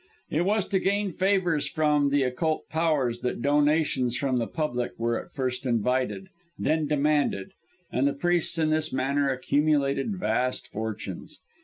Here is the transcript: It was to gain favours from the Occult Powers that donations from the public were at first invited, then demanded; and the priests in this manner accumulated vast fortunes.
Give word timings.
It 0.31 0.45
was 0.45 0.67
to 0.69 0.79
gain 0.79 1.11
favours 1.11 1.69
from 1.69 2.09
the 2.09 2.23
Occult 2.23 2.67
Powers 2.69 3.19
that 3.19 3.39
donations 3.39 4.17
from 4.17 4.37
the 4.37 4.47
public 4.47 4.93
were 4.97 5.23
at 5.23 5.31
first 5.31 5.63
invited, 5.63 6.29
then 6.57 6.87
demanded; 6.87 7.51
and 7.91 8.07
the 8.07 8.13
priests 8.15 8.57
in 8.57 8.71
this 8.71 8.91
manner 8.91 9.29
accumulated 9.29 10.15
vast 10.17 10.67
fortunes. 10.69 11.37